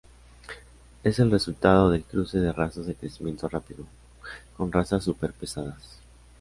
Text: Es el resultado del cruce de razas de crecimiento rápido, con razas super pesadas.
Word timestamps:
Es 1.03 1.19
el 1.19 1.29
resultado 1.29 1.91
del 1.91 2.03
cruce 2.03 2.39
de 2.39 2.51
razas 2.51 2.87
de 2.87 2.95
crecimiento 2.95 3.47
rápido, 3.47 3.85
con 4.57 4.71
razas 4.71 5.03
super 5.03 5.31
pesadas. 5.31 5.99